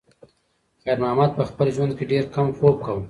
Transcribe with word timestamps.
خیر 0.81 0.97
محمد 1.03 1.31
په 1.37 1.43
خپل 1.49 1.67
ژوند 1.75 1.91
کې 1.97 2.03
ډېر 2.11 2.23
کم 2.35 2.47
خوب 2.57 2.75
کاوه. 2.85 2.99